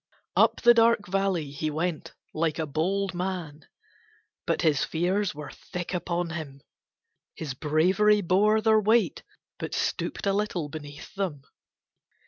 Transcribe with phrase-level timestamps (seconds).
[0.35, 3.67] Up the dark valley he went like a bold man,
[4.47, 6.61] but his fears were thick upon him;
[7.35, 9.21] his bravery bore their weight
[9.59, 11.43] but stooped a little beneath them.